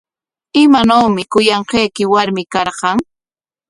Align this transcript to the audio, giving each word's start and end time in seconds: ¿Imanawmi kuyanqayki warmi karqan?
¿Imanawmi 0.63 1.21
kuyanqayki 1.31 2.03
warmi 2.11 2.43
karqan? 2.53 2.97